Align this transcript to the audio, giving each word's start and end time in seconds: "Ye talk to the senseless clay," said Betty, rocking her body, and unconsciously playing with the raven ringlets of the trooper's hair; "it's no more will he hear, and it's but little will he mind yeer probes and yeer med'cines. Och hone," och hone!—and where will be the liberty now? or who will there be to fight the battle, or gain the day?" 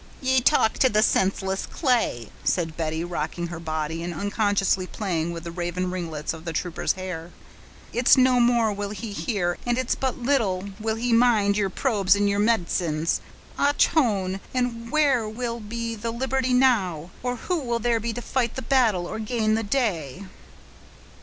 "Ye 0.19 0.41
talk 0.41 0.79
to 0.79 0.89
the 0.89 1.03
senseless 1.03 1.67
clay," 1.67 2.29
said 2.43 2.75
Betty, 2.75 3.03
rocking 3.03 3.49
her 3.49 3.59
body, 3.59 4.01
and 4.01 4.15
unconsciously 4.15 4.87
playing 4.87 5.31
with 5.31 5.43
the 5.43 5.51
raven 5.51 5.91
ringlets 5.91 6.33
of 6.33 6.43
the 6.43 6.53
trooper's 6.53 6.93
hair; 6.93 7.29
"it's 7.93 8.17
no 8.17 8.39
more 8.39 8.73
will 8.73 8.89
he 8.89 9.11
hear, 9.13 9.59
and 9.63 9.77
it's 9.77 9.93
but 9.93 10.17
little 10.17 10.69
will 10.79 10.95
he 10.95 11.13
mind 11.13 11.55
yeer 11.55 11.69
probes 11.69 12.15
and 12.15 12.27
yeer 12.27 12.39
med'cines. 12.39 13.19
Och 13.59 13.59
hone," 13.59 13.69
och 13.69 13.83
hone!—and 14.63 14.89
where 14.91 15.29
will 15.29 15.59
be 15.59 15.93
the 15.93 16.09
liberty 16.09 16.51
now? 16.51 17.11
or 17.21 17.35
who 17.35 17.59
will 17.59 17.77
there 17.77 17.99
be 17.99 18.11
to 18.11 18.23
fight 18.23 18.55
the 18.55 18.63
battle, 18.63 19.05
or 19.05 19.19
gain 19.19 19.53
the 19.53 19.61
day?" 19.61 20.25